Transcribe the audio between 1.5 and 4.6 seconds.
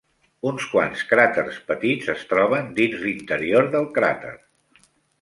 petits es troben dins l'interior del cràter.